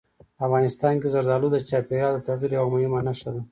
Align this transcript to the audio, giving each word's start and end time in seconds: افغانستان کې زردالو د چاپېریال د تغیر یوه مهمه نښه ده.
افغانستان 0.45 0.93
کې 1.01 1.07
زردالو 1.15 1.47
د 1.51 1.57
چاپېریال 1.69 2.13
د 2.15 2.19
تغیر 2.27 2.51
یوه 2.57 2.71
مهمه 2.75 2.99
نښه 3.07 3.29
ده. 3.35 3.41